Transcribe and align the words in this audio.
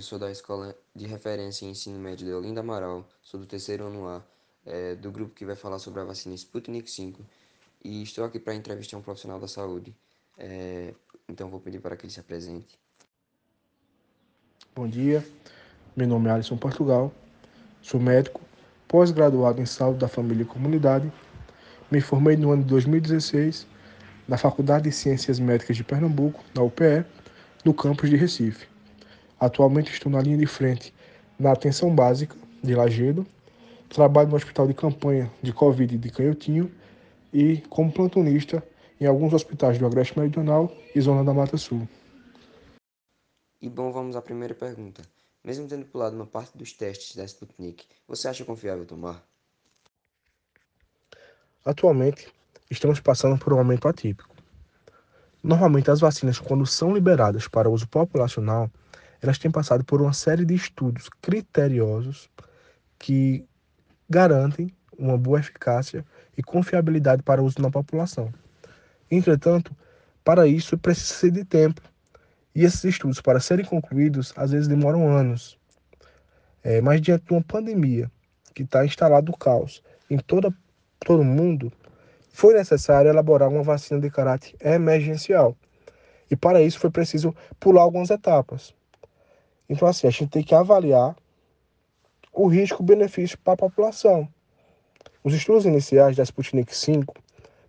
sou 0.00 0.18
da 0.18 0.30
Escola 0.30 0.74
de 0.94 1.06
Referência 1.06 1.66
em 1.66 1.70
Ensino 1.70 1.98
Médio 1.98 2.26
de 2.26 2.32
Olinda 2.32 2.60
Amaral, 2.60 3.06
sou 3.22 3.38
do 3.38 3.46
terceiro 3.46 3.86
ano 3.86 4.08
A, 4.08 4.22
é, 4.64 4.94
do 4.94 5.10
grupo 5.10 5.34
que 5.34 5.44
vai 5.44 5.56
falar 5.56 5.78
sobre 5.78 6.00
a 6.00 6.04
vacina 6.04 6.34
Sputnik 6.34 6.90
V, 6.90 7.14
e 7.84 8.02
estou 8.02 8.24
aqui 8.24 8.38
para 8.38 8.54
entrevistar 8.54 8.96
um 8.96 9.02
profissional 9.02 9.38
da 9.38 9.48
saúde. 9.48 9.94
É, 10.38 10.94
então 11.28 11.48
vou 11.48 11.60
pedir 11.60 11.80
para 11.80 11.96
que 11.96 12.06
ele 12.06 12.12
se 12.12 12.20
apresente. 12.20 12.78
Bom 14.74 14.88
dia, 14.88 15.26
meu 15.94 16.06
nome 16.06 16.28
é 16.28 16.32
Alisson 16.32 16.56
Portugal, 16.56 17.12
sou 17.82 18.00
médico, 18.00 18.40
pós-graduado 18.88 19.60
em 19.60 19.66
saúde 19.66 19.98
da 19.98 20.08
família 20.08 20.42
e 20.42 20.46
comunidade, 20.46 21.12
me 21.90 22.00
formei 22.00 22.36
no 22.36 22.50
ano 22.50 22.62
de 22.62 22.68
2016 22.70 23.66
na 24.26 24.38
Faculdade 24.38 24.84
de 24.84 24.92
Ciências 24.92 25.38
Médicas 25.38 25.76
de 25.76 25.84
Pernambuco, 25.84 26.42
na 26.54 26.62
UPE, 26.62 27.04
no 27.64 27.74
campus 27.74 28.08
de 28.08 28.16
Recife. 28.16 28.73
Atualmente 29.44 29.92
estou 29.92 30.10
na 30.10 30.22
linha 30.22 30.38
de 30.38 30.46
frente 30.46 30.94
na 31.38 31.52
atenção 31.52 31.94
básica 31.94 32.34
de 32.62 32.74
Lagedo, 32.74 33.26
trabalho 33.90 34.30
no 34.30 34.36
hospital 34.36 34.66
de 34.66 34.72
campanha 34.72 35.30
de 35.42 35.52
Covid 35.52 35.98
de 35.98 36.10
Canhotinho 36.10 36.72
e 37.30 37.58
como 37.68 37.92
plantonista 37.92 38.66
em 38.98 39.04
alguns 39.04 39.34
hospitais 39.34 39.78
do 39.78 39.84
Agreste 39.84 40.18
Meridional 40.18 40.74
e 40.94 41.00
Zona 41.02 41.22
da 41.22 41.34
Mata 41.34 41.58
Sul. 41.58 41.86
E 43.60 43.68
bom, 43.68 43.92
vamos 43.92 44.16
à 44.16 44.22
primeira 44.22 44.54
pergunta. 44.54 45.02
Mesmo 45.44 45.68
tendo 45.68 45.84
pulado 45.84 46.16
uma 46.16 46.26
parte 46.26 46.56
dos 46.56 46.72
testes 46.72 47.14
da 47.14 47.24
Sputnik, 47.26 47.84
você 48.08 48.28
acha 48.28 48.46
confiável 48.46 48.86
tomar? 48.86 49.22
Atualmente, 51.66 52.32
estamos 52.70 52.98
passando 52.98 53.38
por 53.38 53.52
um 53.52 53.58
aumento 53.58 53.86
atípico. 53.88 54.34
Normalmente, 55.42 55.90
as 55.90 56.00
vacinas, 56.00 56.38
quando 56.38 56.64
são 56.64 56.94
liberadas 56.94 57.46
para 57.46 57.68
uso 57.68 57.86
populacional, 57.86 58.70
elas 59.22 59.38
têm 59.38 59.50
passado 59.50 59.84
por 59.84 60.00
uma 60.00 60.12
série 60.12 60.44
de 60.44 60.54
estudos 60.54 61.08
criteriosos 61.20 62.30
que 62.98 63.46
garantem 64.08 64.70
uma 64.98 65.18
boa 65.18 65.40
eficácia 65.40 66.04
e 66.36 66.42
confiabilidade 66.42 67.22
para 67.22 67.42
uso 67.42 67.60
na 67.60 67.70
população. 67.70 68.32
Entretanto, 69.10 69.74
para 70.24 70.46
isso 70.46 70.78
precisa 70.78 71.30
de 71.30 71.44
tempo. 71.44 71.80
E 72.54 72.64
esses 72.64 72.84
estudos, 72.84 73.20
para 73.20 73.40
serem 73.40 73.64
concluídos, 73.64 74.32
às 74.36 74.52
vezes 74.52 74.68
demoram 74.68 75.08
anos. 75.08 75.58
É, 76.62 76.80
mas 76.80 77.00
diante 77.00 77.26
de 77.26 77.32
uma 77.32 77.42
pandemia 77.42 78.10
que 78.54 78.62
está 78.62 78.84
instalado 78.86 79.32
o 79.32 79.36
caos 79.36 79.82
em 80.08 80.18
toda, 80.18 80.54
todo 81.00 81.20
o 81.20 81.24
mundo, 81.24 81.72
foi 82.30 82.54
necessário 82.54 83.08
elaborar 83.08 83.48
uma 83.48 83.62
vacina 83.62 84.00
de 84.00 84.10
caráter 84.10 84.54
emergencial. 84.60 85.56
E 86.30 86.36
para 86.36 86.62
isso 86.62 86.78
foi 86.78 86.90
preciso 86.90 87.34
pular 87.60 87.82
algumas 87.82 88.10
etapas. 88.10 88.74
Então, 89.68 89.88
assim, 89.88 90.06
a 90.06 90.10
gente 90.10 90.28
tem 90.28 90.42
que 90.42 90.54
avaliar 90.54 91.16
o 92.32 92.46
risco-benefício 92.46 93.38
para 93.38 93.54
a 93.54 93.56
população. 93.56 94.28
Os 95.22 95.32
estudos 95.32 95.64
iniciais 95.64 96.16
da 96.16 96.22
Sputnik 96.22 96.74
V 96.74 97.04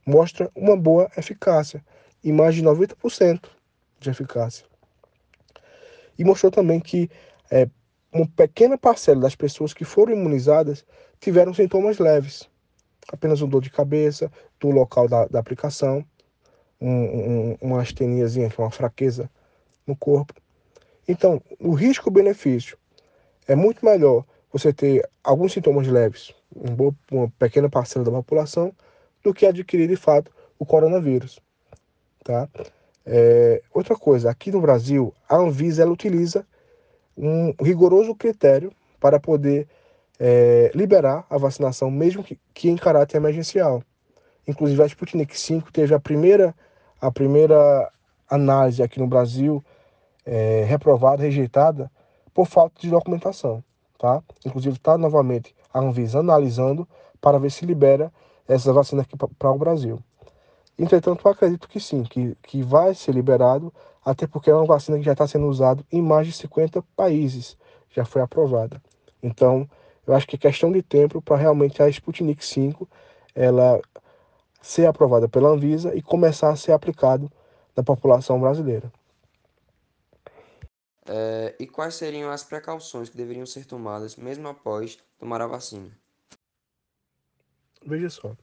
mostram 0.06 0.50
uma 0.56 0.76
boa 0.76 1.10
eficácia, 1.16 1.84
em 2.24 2.32
mais 2.32 2.56
de 2.56 2.64
90% 2.64 3.50
de 4.00 4.10
eficácia. 4.10 4.66
E 6.18 6.24
mostrou 6.24 6.52
também 6.52 6.80
que 6.80 7.10
é, 7.50 7.70
uma 8.12 8.28
pequena 8.28 8.78
parcela 8.78 9.22
das 9.22 9.36
pessoas 9.36 9.74
que 9.74 9.86
foram 9.86 10.14
imunizadas 10.14 10.86
tiveram 11.20 11.54
sintomas 11.54 12.00
leves, 12.00 12.50
apenas 13.12 13.42
um 13.42 13.48
dor 13.48 13.62
de 13.62 13.70
cabeça, 13.70 14.32
do 14.59 14.70
local 14.70 15.08
da, 15.08 15.26
da 15.28 15.40
aplicação, 15.40 16.06
um, 16.80 16.90
um, 16.90 17.58
uma 17.62 17.82
asteniazinha, 17.82 18.50
que 18.50 18.59
é 18.59 18.64
uma 18.64 18.72
fraqueza 18.72 19.30
no 19.86 19.96
corpo. 19.96 20.34
Então, 21.08 21.42
o 21.60 21.74
risco-benefício 21.74 22.78
é 23.48 23.56
muito 23.56 23.86
melhor 23.86 24.26
você 24.52 24.72
ter 24.72 25.08
alguns 25.24 25.54
sintomas 25.54 25.88
leves, 25.88 26.34
uma 27.12 27.30
pequena 27.38 27.70
parcela 27.70 28.06
da 28.06 28.12
população, 28.12 28.74
do 29.24 29.34
que 29.34 29.46
adquirir 29.46 29.88
de 29.88 29.96
fato 29.96 30.32
o 30.58 30.66
coronavírus. 30.66 31.40
Tá? 32.24 32.48
É, 33.06 33.62
outra 33.74 33.96
coisa, 33.96 34.30
aqui 34.30 34.52
no 34.52 34.62
Brasil, 34.62 35.14
a 35.30 35.36
Anvisa 35.36 35.84
ela 35.84 35.92
utiliza 35.92 36.46
um 37.18 37.54
rigoroso 37.62 38.16
critério 38.16 38.72
para 39.00 39.20
poder 39.20 39.68
é, 40.20 40.72
liberar 40.74 41.26
a 41.30 41.38
vacinação, 41.38 41.92
mesmo 41.92 42.24
que, 42.24 42.40
que, 42.54 42.70
em 42.70 42.76
caráter 42.76 43.18
emergencial. 43.18 43.84
Inclusive, 44.48 44.82
a 44.82 44.86
Sputnik 44.86 45.38
5 45.38 45.72
teve 45.72 45.94
a 45.94 46.00
primeira, 46.00 46.56
a 47.00 47.12
primeira 47.12 47.92
análise 48.30 48.82
aqui 48.82 49.00
no 49.00 49.08
Brasil 49.08 49.64
é, 50.25 50.63
reprovada, 50.68 51.22
rejeitada, 51.22 51.91
por 52.34 52.47
falta 52.47 52.81
de 52.81 52.90
documentação. 52.90 53.63
Tá? 53.97 54.22
Inclusive, 54.46 54.75
está 54.75 54.97
novamente 54.97 55.56
a 55.74 55.80
Anvisa 55.80 56.19
analisando 56.19 56.88
para 57.22 57.40
ver 57.40 57.52
se 57.52 57.66
libera 57.66 58.12
essa 58.47 58.72
vacina 58.74 59.02
aqui 59.02 59.16
para 59.18 59.52
o 59.52 59.58
Brasil. 59.58 60.00
Entretanto, 60.78 61.28
acredito 61.28 61.69
que 61.69 61.80
sim, 61.80 62.03
que, 62.03 62.36
que 62.44 62.62
vai 62.62 62.94
ser 62.94 63.13
liberado, 63.13 63.74
até 64.03 64.28
porque 64.28 64.50
é 64.50 64.56
uma 64.56 64.66
vacina 64.66 64.97
que 64.97 65.06
já 65.06 65.13
está 65.13 65.25
sendo 65.25 65.47
usada 65.47 65.84
em 65.91 66.02
mais 66.02 66.28
de 66.28 66.34
50 66.34 66.84
países, 66.96 67.57
já 67.90 68.03
foi 68.03 68.22
aprovada. 68.22 68.81
Então, 69.24 69.68
eu 70.06 70.13
acho 70.13 70.28
que 70.28 70.36
é 70.36 70.40
questão 70.40 70.72
de 70.72 70.81
tempo 70.81 71.22
para 71.22 71.38
realmente 71.38 71.81
a 71.81 71.90
Sputnik 71.90 72.46
5 72.46 72.88
ela 73.34 73.81
ser 74.62 74.86
aprovada 74.86 75.28
pela 75.28 75.50
Anvisa 75.50 75.96
e 75.96 76.02
começar 76.02 76.50
a 76.50 76.56
ser 76.56 76.74
aplicado 76.74 77.31
na 77.75 77.84
população 77.84 78.40
brasileira. 78.40 78.92
É, 81.08 81.56
e 81.60 81.68
quais 81.68 81.96
seriam 81.96 82.32
as 82.32 82.44
precauções 82.44 83.10
que 83.10 83.18
deveriam 83.18 83.46
ser 83.46 83.66
tomadas 83.66 84.16
mesmo 84.16 84.48
após 84.48 84.98
tomar 85.20 85.42
a 85.42 85.48
vacina? 85.48 85.92
Veja 87.86 88.10
só, 88.10 88.36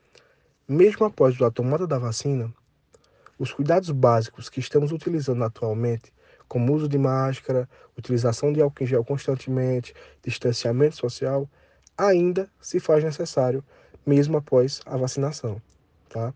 mesmo 0.69 1.05
após 1.05 1.41
a 1.43 1.50
tomada 1.50 1.87
da 1.87 1.99
vacina, 1.99 2.55
os 3.37 3.53
cuidados 3.53 3.91
básicos 3.91 4.49
que 4.49 4.61
estamos 4.61 4.93
utilizando 4.93 5.43
atualmente, 5.43 6.12
como 6.47 6.73
uso 6.73 6.89
de 6.89 6.99
máscara, 6.99 7.69
utilização 7.99 8.53
de 8.53 8.62
álcool 8.62 8.84
em 8.84 8.87
gel 8.87 9.05
constantemente, 9.05 9.94
distanciamento 10.23 10.97
social, 10.97 11.50
ainda 11.99 12.49
se 12.61 12.79
faz 12.79 13.03
necessário 13.03 13.65
mesmo 14.06 14.37
após 14.37 14.81
a 14.87 14.97
vacinação, 14.97 15.61
tá? 16.09 16.33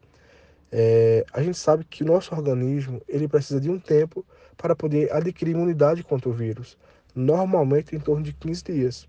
É, 0.73 1.25
a 1.33 1.43
gente 1.43 1.59
sabe 1.59 1.85
que 1.85 2.03
o 2.03 2.07
nosso 2.07 2.35
organismo 2.35 3.01
ele 3.07 3.29
precisa 3.29 3.61
de 3.61 3.71
um 3.71 3.79
tempo 3.79 4.25
para 4.57 4.75
poder 4.75 5.13
adquirir 5.13 5.53
imunidade 5.53 6.03
contra 6.03 6.29
o 6.29 6.33
vírus, 6.33 6.77
normalmente 7.15 7.95
em 7.95 8.01
torno 8.01 8.23
de 8.23 8.33
15 8.33 8.65
dias. 8.65 9.09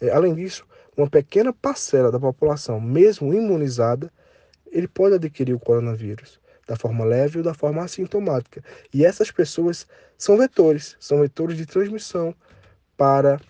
É, 0.00 0.10
além 0.10 0.34
disso, 0.34 0.66
uma 0.96 1.08
pequena 1.08 1.52
parcela 1.52 2.10
da 2.10 2.18
população, 2.18 2.80
mesmo 2.80 3.32
imunizada, 3.32 4.12
ele 4.66 4.88
pode 4.88 5.14
adquirir 5.14 5.54
o 5.54 5.60
coronavírus 5.60 6.40
da 6.66 6.76
forma 6.76 7.04
leve 7.04 7.38
ou 7.38 7.44
da 7.44 7.54
forma 7.54 7.82
assintomática. 7.84 8.62
E 8.92 9.04
essas 9.04 9.30
pessoas 9.30 9.86
são 10.18 10.36
vetores, 10.36 10.96
são 10.98 11.20
vetores 11.20 11.56
de 11.56 11.64
transmissão 11.64 12.34
para 12.96 13.40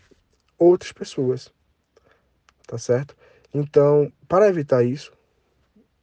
outras 0.58 0.92
pessoas. 0.92 1.50
Tá 2.66 2.76
certo? 2.78 3.16
Então, 3.54 4.12
para 4.28 4.48
evitar 4.48 4.84
isso, 4.84 5.12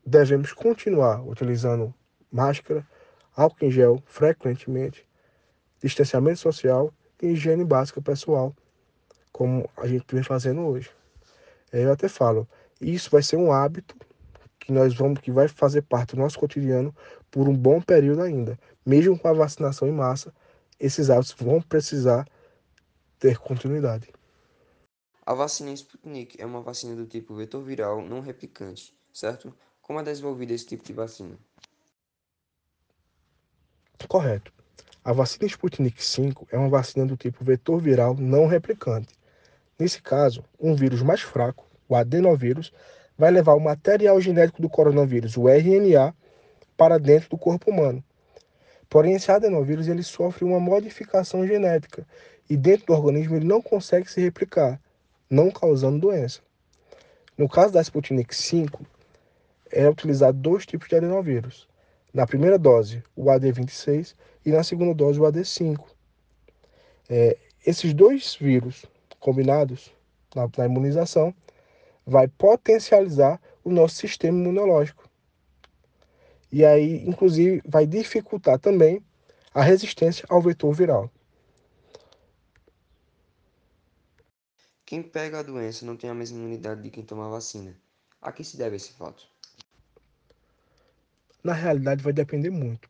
devemos 0.06 0.54
continuar 0.54 1.22
utilizando 1.22 1.94
máscara, 2.32 2.86
álcool 3.36 3.66
em 3.66 3.72
gel 3.72 4.02
frequentemente, 4.06 5.08
distanciamento 5.82 6.40
social 6.40 6.94
e 7.22 7.28
higiene 7.28 7.64
básica 7.64 8.02
pessoal, 8.02 8.56
como 9.32 9.70
a 9.78 9.88
gente 9.88 10.06
vem 10.14 10.24
fazendo 10.24 10.62
hoje. 10.62 10.90
Eu 11.72 11.92
até 11.92 12.08
falo, 12.08 12.48
isso 12.80 13.10
vai 13.10 13.24
ser 13.24 13.38
um 13.38 13.52
hábito 13.52 13.96
que 14.60 14.72
nós 14.72 14.94
vamos 14.94 15.20
que 15.20 15.32
vai 15.32 15.48
fazer 15.48 15.82
parte 15.82 16.16
do 16.16 16.22
nosso 16.22 16.40
cotidiano 16.40 16.96
por 17.30 17.50
um 17.50 17.56
bom 17.56 17.82
período 17.82 18.22
ainda. 18.22 18.58
Mesmo 18.86 19.18
com 19.18 19.28
a 19.28 19.34
vacinação 19.34 19.88
em 19.88 19.92
massa, 19.92 20.34
esses 20.80 21.10
hábitos 21.10 21.34
vão 21.34 21.62
precisar 21.62 22.28
ter 23.20 23.38
continuidade. 23.38 24.14
A 25.26 25.34
vacina 25.34 25.72
Sputnik 25.72 26.40
é 26.42 26.46
uma 26.46 26.62
vacina 26.62 26.96
do 26.96 27.06
tipo 27.06 27.34
vetor 27.34 27.64
viral 27.64 28.02
não 28.02 28.20
replicante, 28.20 28.94
certo? 29.14 29.54
Como 29.82 30.00
é 30.00 30.04
desenvolvido 30.04 30.52
esse 30.52 30.66
tipo 30.66 30.84
de 30.84 30.94
vacina? 30.94 31.38
Correto. 34.08 34.52
A 35.04 35.12
vacina 35.12 35.48
Sputnik 35.48 36.02
V 36.02 36.34
é 36.52 36.58
uma 36.58 36.70
vacina 36.70 37.06
do 37.06 37.18
tipo 37.18 37.44
vetor 37.44 37.82
viral 37.82 38.16
não 38.16 38.48
replicante. 38.48 39.14
Nesse 39.78 40.02
caso, 40.02 40.44
um 40.60 40.76
vírus 40.76 41.02
mais 41.02 41.22
fraco, 41.22 41.66
o 41.90 41.96
adenovírus, 41.96 42.72
vai 43.18 43.32
levar 43.32 43.54
o 43.54 43.60
material 43.60 44.20
genético 44.22 44.62
do 44.62 44.70
coronavírus, 44.70 45.36
o 45.36 45.50
RNA, 45.50 46.14
para 46.78 46.98
dentro 46.98 47.30
do 47.30 47.38
corpo 47.38 47.70
humano. 47.70 48.04
Porém, 48.90 49.14
esse 49.14 49.32
adenovírus 49.32 49.88
ele 49.88 50.04
sofre 50.04 50.46
uma 50.46 50.60
modificação 50.60 51.46
genética 51.46 52.06
e 52.50 52.56
dentro 52.56 52.88
do 52.88 52.94
organismo 52.94 53.36
ele 53.36 53.46
não 53.46 53.62
consegue 53.62 54.10
se 54.10 54.22
replicar, 54.22 54.80
não 55.30 55.50
causando 55.50 56.00
doença. 56.00 56.42
No 57.38 57.50
caso 57.50 57.74
da 57.74 57.82
Sputnik 57.82 58.36
V, 58.36 58.70
é 59.72 59.90
utilizado 59.90 60.38
dois 60.38 60.66
tipos 60.66 60.88
de 60.88 60.96
adenovírus. 60.96 61.68
Na 62.14 62.28
primeira 62.28 62.60
dose, 62.60 63.04
o 63.16 63.26
AD26 63.26 64.14
e 64.46 64.52
na 64.52 64.64
segunda 64.64 64.94
dose, 64.94 65.20
o 65.20 65.24
AD5. 65.24 65.84
É, 67.10 67.38
esses 67.66 67.94
dois 67.94 68.36
vírus 68.36 68.86
combinados 69.20 69.92
na, 70.36 70.48
na 70.58 70.66
imunização 70.66 71.34
vai 72.06 72.28
potencializar 72.28 73.42
o 73.64 73.72
nosso 73.72 73.96
sistema 73.96 74.38
imunológico. 74.38 75.10
E 76.52 76.64
aí, 76.64 77.04
inclusive, 77.08 77.64
vai 77.66 77.88
dificultar 77.88 78.60
também 78.60 79.04
a 79.52 79.64
resistência 79.64 80.26
ao 80.30 80.42
vetor 80.42 80.72
viral. 80.72 81.10
Quem 84.86 85.02
pega 85.02 85.40
a 85.40 85.44
doença 85.44 85.84
não 85.84 85.98
tem 85.98 86.12
a 86.12 86.14
mesma 86.14 86.38
imunidade 86.38 86.84
de 86.84 86.92
quem 86.92 87.04
toma 87.04 87.26
a 87.26 87.30
vacina. 87.30 87.76
A 88.22 88.32
que 88.32 88.44
se 88.44 88.56
deve 88.56 88.76
esse 88.76 88.92
fato? 88.92 89.33
Na 91.44 91.54
realidade, 91.54 92.02
vai 92.02 92.14
depender 92.14 92.50
muito, 92.50 92.90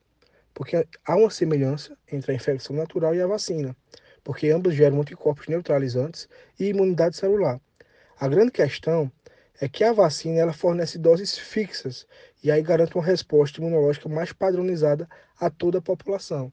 porque 0.54 0.88
há 1.06 1.16
uma 1.16 1.32
semelhança 1.32 1.98
entre 2.12 2.32
a 2.32 2.36
infecção 2.36 2.76
natural 2.76 3.16
e 3.16 3.22
a 3.22 3.26
vacina, 3.26 3.76
porque 4.24 4.50
ambos 4.50 4.76
geram 4.76 5.02
anticorpos 5.02 5.48
neutralizantes 5.48 6.30
e 6.60 6.66
imunidade 6.66 7.18
celular. 7.18 7.60
A 8.20 8.28
grande 8.28 8.52
questão 8.52 9.12
é 9.60 9.68
que 9.68 9.84
a 9.84 9.92
vacina 9.92 10.40
ela 10.40 10.54
fornece 10.54 11.00
doses 11.00 11.38
fixas 11.38 12.06
e 12.44 12.52
aí 12.52 12.62
garante 12.62 12.96
uma 12.96 13.04
resposta 13.04 13.60
imunológica 13.60 14.08
mais 14.08 14.32
padronizada 14.32 15.10
a 15.40 15.50
toda 15.50 15.80
a 15.80 15.82
população. 15.82 16.52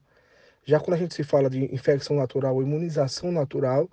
Já 0.63 0.79
quando 0.79 0.95
a 0.95 0.97
gente 0.97 1.13
se 1.13 1.23
fala 1.23 1.49
de 1.49 1.73
infecção 1.73 2.15
natural 2.15 2.55
ou 2.55 2.63
imunização 2.63 3.31
natural, 3.31 3.89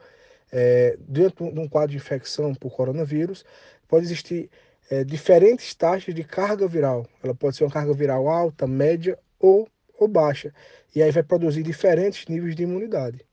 é, 0.51 0.97
dentro 1.01 1.53
de 1.53 1.61
um 1.61 1.69
quadro 1.69 1.91
de 1.91 1.97
infecção 1.97 2.55
por 2.55 2.75
coronavírus, 2.75 3.45
pode 3.87 4.07
existir 4.07 4.51
é, 4.91 5.05
diferentes 5.05 5.75
taxas 5.75 6.15
de 6.15 6.25
carga 6.25 6.67
viral. 6.67 7.07
Ela 7.23 7.35
pode 7.35 7.57
ser 7.57 7.65
uma 7.65 7.71
carga 7.71 7.93
viral 7.93 8.29
alta, 8.29 8.67
média 8.67 9.19
ou, 9.39 9.69
ou 9.99 10.09
baixa. 10.09 10.53
E 10.95 11.03
aí 11.03 11.11
vai 11.11 11.23
produzir 11.23 11.63
diferentes 11.63 12.27
níveis 12.27 12.57
de 12.57 12.63
imunidade. 12.63 13.27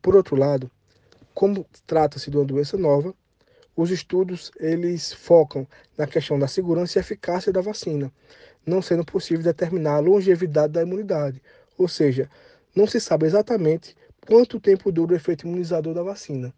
Por 0.00 0.16
outro 0.16 0.36
lado, 0.36 0.70
como 1.34 1.66
trata-se 1.86 2.30
de 2.30 2.36
uma 2.36 2.44
doença 2.44 2.76
nova, 2.76 3.14
os 3.76 3.90
estudos 3.90 4.50
eles 4.58 5.12
focam 5.12 5.66
na 5.96 6.06
questão 6.06 6.38
da 6.38 6.48
segurança 6.48 6.98
e 6.98 7.00
eficácia 7.00 7.52
da 7.52 7.60
vacina, 7.60 8.12
não 8.66 8.80
sendo 8.82 9.04
possível 9.04 9.42
determinar 9.42 9.96
a 9.96 10.00
longevidade 10.00 10.72
da 10.72 10.82
imunidade, 10.82 11.42
ou 11.76 11.88
seja, 11.88 12.30
não 12.74 12.86
se 12.86 13.00
sabe 13.00 13.26
exatamente 13.26 13.96
quanto 14.26 14.60
tempo 14.60 14.92
dura 14.92 15.12
o 15.12 15.16
efeito 15.16 15.46
imunizador 15.46 15.94
da 15.94 16.02
vacina. 16.02 16.52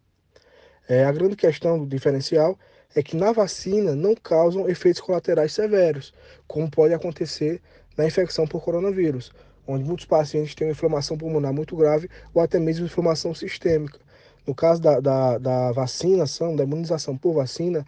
É, 0.89 1.05
a 1.05 1.13
grande 1.13 1.37
questão 1.37 1.79
do 1.79 1.87
diferencial 1.87 2.59
é 2.95 3.03
que 3.03 3.17
na 3.17 3.33
vacina 3.33 3.95
não 3.95 4.15
causam 4.15 4.69
efeitos 4.69 5.01
colaterais 5.01 5.53
severos, 5.53 6.13
como 6.47 6.71
pode 6.71 6.93
acontecer 6.93 7.61
na 7.97 8.07
infecção 8.07 8.47
por 8.47 8.63
coronavírus, 8.63 9.33
onde 9.67 9.85
muitos 9.85 10.07
pacientes 10.07 10.55
têm 10.55 10.67
uma 10.67 10.73
inflamação 10.73 11.17
pulmonar 11.17 11.53
muito 11.53 11.77
grave 11.77 12.11
ou 12.35 12.43
até 12.43 12.59
mesmo 12.59 12.87
inflamação 12.87 13.35
sistêmica. 13.35 13.99
No 14.47 14.55
caso 14.55 14.83
da, 14.83 14.99
da, 15.01 15.39
da 15.39 15.73
vacinação, 15.73 16.57
da 16.57 16.65
imunização 16.65 17.17
por 17.17 17.33
vacina, 17.33 17.87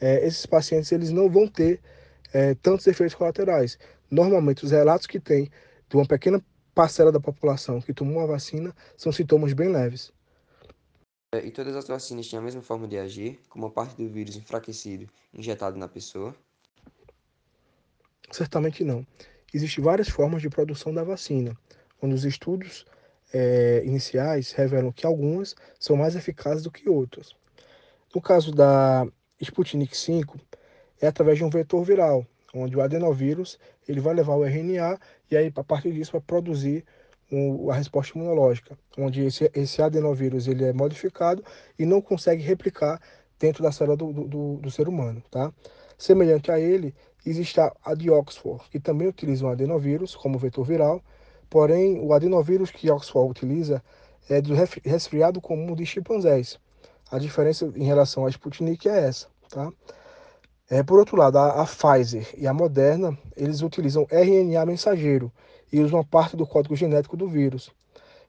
é, 0.00 0.24
esses 0.26 0.46
pacientes 0.46 0.92
eles 0.92 1.10
não 1.10 1.28
vão 1.28 1.48
ter 1.48 1.80
é, 2.32 2.54
tantos 2.54 2.86
efeitos 2.86 3.14
colaterais. 3.14 3.78
Normalmente, 4.10 4.64
os 4.64 4.70
relatos 4.70 5.06
que 5.06 5.18
tem 5.18 5.50
de 5.88 5.96
uma 5.96 6.06
pequena 6.06 6.40
parcela 6.74 7.10
da 7.10 7.18
população 7.18 7.80
que 7.80 7.92
tomou 7.92 8.20
a 8.22 8.26
vacina 8.26 8.74
são 8.96 9.10
sintomas 9.10 9.52
bem 9.52 9.68
leves. 9.68 10.12
É, 11.36 11.44
e 11.44 11.50
todas 11.50 11.76
as 11.76 11.86
vacinas 11.86 12.28
têm 12.28 12.38
a 12.38 12.42
mesma 12.42 12.62
forma 12.62 12.88
de 12.88 12.96
agir, 12.96 13.38
como 13.50 13.70
parte 13.70 13.96
do 13.96 14.08
vírus 14.08 14.36
enfraquecido 14.36 15.06
injetado 15.34 15.76
na 15.76 15.86
pessoa? 15.86 16.34
Certamente 18.30 18.82
não. 18.82 19.06
Existem 19.52 19.84
várias 19.84 20.08
formas 20.08 20.40
de 20.40 20.48
produção 20.48 20.94
da 20.94 21.04
vacina, 21.04 21.56
onde 22.00 22.14
os 22.14 22.24
estudos 22.24 22.86
é, 23.32 23.82
iniciais 23.84 24.52
revelam 24.52 24.92
que 24.92 25.04
algumas 25.04 25.54
são 25.78 25.96
mais 25.96 26.16
eficazes 26.16 26.62
do 26.62 26.70
que 26.70 26.88
outras. 26.88 27.34
No 28.14 28.20
caso 28.20 28.50
da 28.50 29.06
Sputnik 29.40 29.94
V, 29.94 30.24
é 31.00 31.06
através 31.06 31.36
de 31.36 31.44
um 31.44 31.50
vetor 31.50 31.84
viral, 31.84 32.26
onde 32.54 32.76
o 32.76 32.80
adenovírus 32.80 33.58
ele 33.86 34.00
vai 34.00 34.14
levar 34.14 34.36
o 34.36 34.44
RNA 34.44 34.98
e 35.30 35.36
aí 35.36 35.52
a 35.54 35.64
partir 35.64 35.92
disso 35.92 36.12
vai 36.12 36.20
produzir 36.20 36.84
a 37.70 37.74
resposta 37.74 38.16
imunológica, 38.16 38.78
onde 38.96 39.24
esse, 39.24 39.50
esse 39.54 39.82
adenovírus 39.82 40.46
ele 40.46 40.64
é 40.64 40.72
modificado 40.72 41.44
e 41.78 41.84
não 41.84 42.00
consegue 42.00 42.42
replicar 42.42 43.00
dentro 43.38 43.62
da 43.62 43.72
célula 43.72 43.96
do, 43.96 44.12
do, 44.12 44.56
do 44.56 44.70
ser 44.70 44.88
humano, 44.88 45.22
tá? 45.30 45.52
Semelhante 45.98 46.50
a 46.50 46.60
ele, 46.60 46.94
existe 47.24 47.58
a, 47.60 47.94
de 47.94 48.10
Oxford, 48.10 48.62
que 48.70 48.78
também 48.78 49.08
utiliza 49.08 49.44
um 49.44 49.50
adenovírus 49.50 50.14
como 50.14 50.38
vetor 50.38 50.64
viral, 50.64 51.02
porém 51.50 51.98
o 52.00 52.12
adenovírus 52.12 52.70
que 52.70 52.90
Oxford 52.90 53.30
utiliza 53.30 53.82
é 54.28 54.40
do 54.40 54.54
resfriado 54.84 55.40
comum 55.40 55.74
de 55.74 55.86
chimpanzés. 55.86 56.58
A 57.10 57.18
diferença 57.18 57.72
em 57.76 57.84
relação 57.84 58.26
à 58.26 58.28
Sputnik 58.28 58.88
é 58.88 59.06
essa, 59.06 59.28
tá? 59.48 59.72
É, 60.68 60.82
por 60.82 60.98
outro 60.98 61.16
lado, 61.16 61.38
a, 61.38 61.62
a, 61.62 61.64
Pfizer 61.64 62.28
e 62.36 62.46
a 62.46 62.52
Moderna, 62.52 63.16
eles 63.36 63.62
utilizam 63.62 64.06
RNA 64.10 64.66
mensageiro 64.66 65.32
e 65.72 65.80
usam 65.80 66.02
parte 66.02 66.36
do 66.36 66.46
código 66.46 66.74
genético 66.74 67.16
do 67.16 67.28
vírus. 67.28 67.70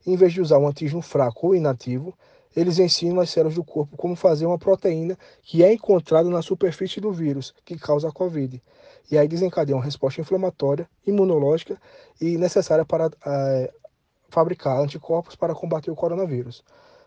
Em 0.05 0.15
vez 0.15 0.33
de 0.33 0.41
usar 0.41 0.59
um 0.59 0.67
antígeno 0.67 1.01
fraco 1.01 1.47
ou 1.47 1.55
inativo, 1.55 2.13
eles 2.55 2.77
ensinam 2.77 3.19
as 3.19 3.31
células 3.31 3.55
do 3.55 3.63
corpo 3.63 3.97
como 3.97 4.15
fazer 4.15 4.45
uma 4.45 4.57
proteína 4.57 5.17
que 5.41 5.63
é 5.63 5.73
encontrada 5.73 6.29
na 6.29 6.41
superfície 6.43 7.01
do 7.01 7.11
vírus, 7.11 7.53
que 7.65 7.77
causa 7.77 8.09
a 8.09 8.11
Covid. 8.11 8.61
E 9.09 9.17
aí 9.17 9.27
desencadeia 9.27 9.75
uma 9.75 9.83
resposta 9.83 10.21
inflamatória, 10.21 10.87
imunológica 11.05 11.79
e 12.21 12.37
necessária 12.37 12.85
para 12.85 13.09
é, 13.25 13.73
fabricar 14.29 14.79
anticorpos 14.79 15.35
para 15.35 15.55
combater 15.55 15.89
o 15.89 15.95
coronavírus. 15.95 16.63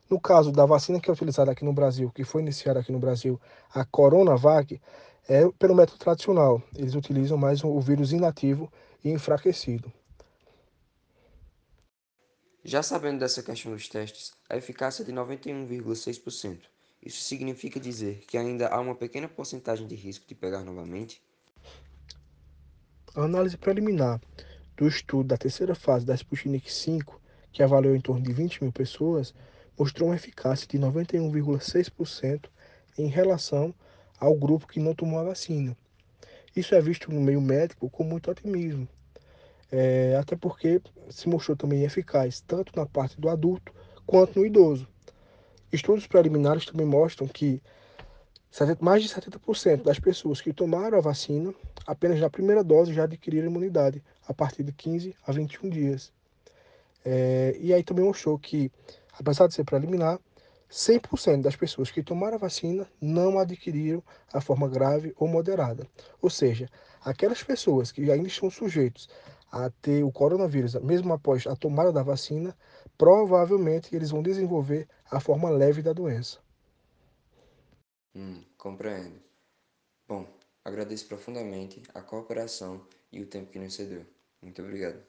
No 0.09 0.19
caso 0.21 0.51
da 0.51 0.67
vacina 0.67 0.99
que 0.99 1.09
é 1.09 1.13
utilizada 1.13 1.53
aqui 1.53 1.65
no 1.65 1.73
Brasil, 1.73 2.11
que 2.13 2.25
foi 2.25 2.43
iniciada 2.43 2.81
aqui 2.81 2.91
no 2.91 2.99
Brasil, 2.99 3.41
a 3.73 3.85
Coronavac, 3.85 4.81
é 5.31 5.49
pelo 5.61 5.77
método 5.77 5.97
tradicional. 5.97 6.61
Eles 6.75 6.97
utilizam 6.97 7.39
mais 7.39 7.63
o 7.63 7.79
vírus 7.81 8.13
inativo 8.13 8.71
e 9.05 9.11
enfraquecido. 9.11 9.93
Já 12.65 12.83
sabendo 12.83 13.21
dessa 13.21 13.41
questão 13.41 13.73
dos 13.73 13.89
testes, 13.89 14.33
a 14.49 14.57
eficácia 14.57 15.05
é 15.05 15.07
de 15.07 15.13
91,6%. 15.13 16.59
Isso 17.01 17.23
significa 17.23 17.79
dizer 17.79 18.25
que 18.27 18.37
ainda 18.37 18.67
há 18.67 18.81
uma 18.81 18.97
pequena 18.97 19.29
porcentagem 19.29 19.87
de 19.87 19.95
risco 19.95 20.27
de 20.27 20.35
pegar 20.35 20.65
novamente? 20.65 21.23
A 23.15 23.23
análise 23.23 23.57
preliminar 23.57 24.21
do 24.77 24.89
estudo 24.89 25.29
da 25.29 25.39
terceira 25.39 25.77
fase 25.77 26.05
da 26.05 26.15
Sputnik 26.15 26.71
5, 26.71 27.21
que 27.53 27.63
avaliou 27.63 27.95
em 27.95 28.01
torno 28.01 28.23
de 28.23 28.33
20 28.33 28.65
mil 28.65 28.73
pessoas, 28.73 29.33
mostrou 29.79 30.09
uma 30.09 30.17
eficácia 30.17 30.67
de 30.67 30.77
91,6% 30.77 32.51
em 32.99 33.07
relação 33.07 33.73
ao 34.21 34.35
grupo 34.35 34.69
que 34.69 34.79
não 34.79 34.95
tomou 34.95 35.19
a 35.19 35.25
vacina. 35.25 35.77
Isso 36.55 36.75
é 36.75 36.81
visto 36.81 37.11
no 37.11 37.21
meio 37.21 37.41
médico 37.41 37.89
com 37.89 38.05
muito 38.05 38.31
otimismo, 38.31 38.87
é, 39.73 40.17
até 40.21 40.37
porque 40.37 40.81
se 41.09 41.29
mostrou 41.29 41.57
também 41.57 41.83
eficaz 41.83 42.41
tanto 42.41 42.73
na 42.77 42.85
parte 42.85 43.21
do 43.21 43.29
adulto 43.29 43.73
quanto 44.07 44.39
no 44.39 44.45
idoso. 44.45 44.87
Estudos 45.73 46.07
preliminares 46.07 46.67
também 46.67 46.87
mostram 46.87 47.27
que 47.27 47.63
mais 48.81 49.03
de 49.03 49.09
70% 49.09 49.85
das 49.85 50.01
pessoas 50.01 50.41
que 50.41 50.53
tomaram 50.53 50.99
a 50.99 51.01
vacina, 51.01 51.55
apenas 51.87 52.21
na 52.21 52.29
primeira 52.29 52.65
dose 52.65 52.93
já 52.93 53.05
adquiriram 53.05 53.47
imunidade, 53.47 54.03
a 54.27 54.35
partir 54.35 54.65
de 54.65 54.73
15 54.73 55.15
a 55.25 55.33
21 55.33 55.71
dias. 55.71 56.13
É, 57.05 57.57
e 57.61 57.73
aí 57.73 57.85
também 57.85 58.05
mostrou 58.05 58.37
que, 58.39 58.71
apesar 59.17 59.47
de 59.47 59.55
ser 59.55 59.65
preliminar, 59.65 60.19
100% 60.71 61.43
das 61.43 61.57
pessoas 61.57 61.91
que 61.91 62.03
tomaram 62.03 62.37
a 62.37 62.41
vacina 62.41 62.89
não 63.01 63.39
adquiriram 63.39 64.03
a 64.33 64.41
forma 64.41 64.69
grave 64.69 65.13
ou 65.17 65.29
moderada. 65.29 65.87
Ou 66.23 66.31
seja, 66.31 66.71
aquelas 67.05 67.43
pessoas 67.43 67.93
que 67.93 68.11
ainda 68.11 68.29
estão 68.29 68.51
sujeitos 68.51 69.09
a 69.53 69.71
ter 69.71 70.05
o 70.05 70.13
coronavírus, 70.13 70.75
mesmo 70.77 71.13
após 71.13 71.47
a 71.47 71.57
tomada 71.57 71.93
da 71.93 72.03
vacina, 72.03 72.57
provavelmente 72.97 73.95
eles 73.95 74.11
vão 74.11 74.23
desenvolver 74.23 74.89
a 75.11 75.21
forma 75.21 75.51
leve 75.51 75.83
da 75.83 75.93
doença. 75.93 76.39
Hum, 78.15 78.45
compreendo. 78.57 79.21
Bom, 80.09 80.27
agradeço 80.65 81.09
profundamente 81.09 81.83
a 81.95 82.03
cooperação 82.03 82.87
e 83.13 83.21
o 83.23 83.27
tempo 83.29 83.51
que 83.53 83.59
nos 83.61 83.75
cedeu. 83.75 84.07
Muito 84.43 84.63
obrigado. 84.63 85.03